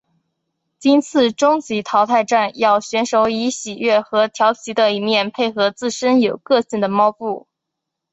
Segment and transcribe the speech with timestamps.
[0.79, 7.47] 今次终极淘汰战要选手以喜悦和佻皮的一面配合自身有个性的猫步。